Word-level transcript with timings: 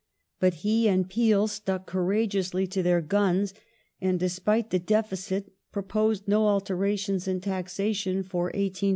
But 0.39 0.53
he 0.65 0.87
and 0.87 1.07
Peel 1.07 1.47
stuck 1.47 1.85
courage 1.85 2.35
ously 2.35 2.65
to 2.65 2.81
their 2.81 3.01
guns, 3.01 3.53
and, 4.01 4.19
despite 4.19 4.71
the 4.71 4.79
deficit, 4.79 5.51
proposed 5.71 6.27
no 6.27 6.47
altera 6.47 6.97
tions 6.97 7.27
in 7.27 7.39
taxation 7.39 8.23
for 8.23 8.45
1843 8.45 8.45
1844. 8.47 8.89